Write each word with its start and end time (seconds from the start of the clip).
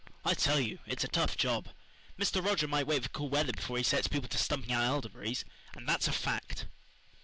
"I 0.25 0.33
tell 0.33 0.59
you 0.59 0.79
it's 0.87 1.03
a 1.03 1.07
tough 1.07 1.37
job. 1.37 1.69
Mr. 2.17 2.43
Roger 2.43 2.67
might 2.67 2.87
wait 2.87 3.03
for 3.03 3.09
cool 3.09 3.29
weather 3.29 3.53
before 3.53 3.77
he 3.77 3.83
sets 3.83 4.07
people 4.07 4.29
to 4.29 4.37
stumping 4.39 4.71
out 4.73 4.81
elderberries, 4.83 5.45
and 5.75 5.87
that's 5.87 6.07
a 6.07 6.11
fact." 6.11 6.65